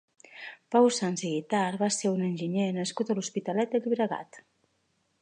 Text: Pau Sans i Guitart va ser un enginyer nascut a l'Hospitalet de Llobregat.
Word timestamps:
Pau 0.75 0.87
Sans 0.99 1.25
i 1.29 1.31
Guitart 1.33 1.79
va 1.83 1.91
ser 1.97 2.13
un 2.15 2.25
enginyer 2.31 2.67
nascut 2.81 3.15
a 3.15 3.19
l'Hospitalet 3.21 3.77
de 3.77 3.83
Llobregat. 3.85 4.43